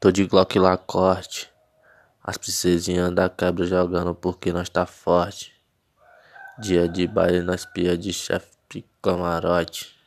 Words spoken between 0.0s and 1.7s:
Tô de Glock corte,